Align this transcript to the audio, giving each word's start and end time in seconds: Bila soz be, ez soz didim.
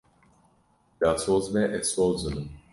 Bila 0.97 1.13
soz 1.27 1.45
be, 1.53 1.63
ez 1.81 1.85
soz 1.99 2.19
didim. 2.27 2.47